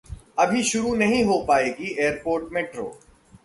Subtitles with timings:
[0.39, 2.91] अभी शुरू नहीं हो पाएगी एयरपोर्ट मेट्रो